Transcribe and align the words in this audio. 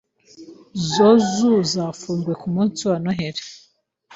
Zo 0.91 1.09
zoo 1.31 1.59
zafunzwe 1.71 2.31
kumunsi 2.41 2.81
wa 2.89 2.97
Noheri. 3.03 3.41